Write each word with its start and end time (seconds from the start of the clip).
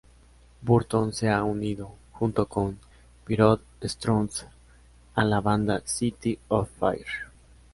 Burton 0.63 1.13
se 1.13 1.29
ha 1.29 1.43
unido, 1.43 1.93
junto 2.11 2.47
con 2.47 2.79
Byron 3.27 3.61
Stroud, 3.83 4.31
a 5.13 5.23
la 5.23 5.41
banda 5.41 5.83
City 5.85 6.39
of 6.49 6.71
Fire. 6.79 7.05